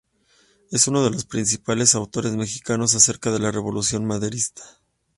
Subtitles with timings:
[0.71, 4.63] Es uno de los principales autores mexicanos acerca de la Revolución maderista.